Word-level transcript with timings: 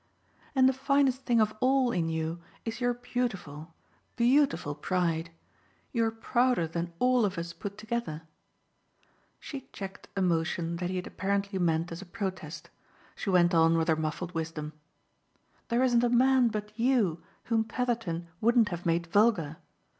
"And 0.55 0.67
the 0.67 0.73
finest 0.73 1.25
thing 1.27 1.39
of 1.39 1.53
all 1.59 1.91
in 1.91 2.09
you 2.09 2.41
is 2.65 2.81
your 2.81 2.95
beautiful, 2.95 3.75
beautiful 4.15 4.73
pride! 4.73 5.29
You're 5.91 6.09
prouder 6.09 6.65
than 6.65 6.91
all 6.97 7.23
of 7.23 7.37
us 7.37 7.53
put 7.53 7.77
together." 7.77 8.23
She 9.39 9.69
checked 9.71 10.07
a 10.17 10.21
motion 10.23 10.77
that 10.77 10.89
he 10.89 10.95
had 10.95 11.05
apparently 11.05 11.59
meant 11.59 11.91
as 11.91 12.01
a 12.01 12.07
protest 12.07 12.71
she 13.15 13.29
went 13.29 13.53
on 13.53 13.77
with 13.77 13.89
her 13.89 13.95
muffled 13.95 14.33
wisdom. 14.33 14.73
"There 15.67 15.83
isn't 15.83 16.03
a 16.03 16.09
man 16.09 16.47
but 16.47 16.71
YOU 16.79 17.21
whom 17.43 17.63
Petherton 17.63 18.27
wouldn't 18.41 18.69
have 18.69 18.87
made 18.87 19.05
vulgar. 19.05 19.57